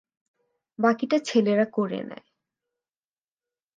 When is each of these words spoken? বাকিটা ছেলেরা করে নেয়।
বাকিটা 0.79 1.17
ছেলেরা 1.19 1.65
করে 1.73 1.99
নেয়। 2.03 2.25